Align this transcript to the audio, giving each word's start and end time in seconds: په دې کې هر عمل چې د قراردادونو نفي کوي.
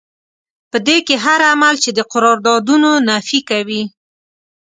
په 0.71 0.77
دې 0.87 0.97
کې 1.07 1.15
هر 1.25 1.39
عمل 1.51 1.75
چې 1.83 1.89
د 1.97 1.99
قراردادونو 2.11 2.89
نفي 3.09 3.39
کوي. 3.49 3.83